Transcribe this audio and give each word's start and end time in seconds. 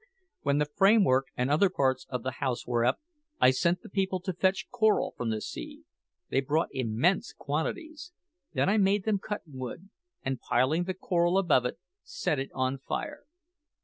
When 0.41 0.57
the 0.57 0.65
framework 0.65 1.27
and 1.37 1.51
other 1.51 1.69
parts 1.69 2.07
of 2.09 2.23
the 2.23 2.37
house 2.41 2.65
were 2.65 2.83
up, 2.83 2.99
I 3.39 3.51
sent 3.51 3.83
the 3.83 3.87
people 3.89 4.19
to 4.21 4.33
fetch 4.33 4.67
coral 4.71 5.13
from 5.15 5.29
the 5.29 5.41
sea. 5.41 5.83
They 6.29 6.41
brought 6.41 6.69
immense 6.71 7.33
quantities. 7.37 8.11
Then 8.51 8.67
I 8.67 8.77
made 8.77 9.03
them 9.05 9.19
cut 9.19 9.41
wood, 9.45 9.91
and 10.25 10.39
piling 10.41 10.85
the 10.85 10.95
coral 10.95 11.37
above 11.37 11.65
it, 11.65 11.77
set 12.01 12.39
it 12.39 12.49
on 12.55 12.79
fire. 12.79 13.25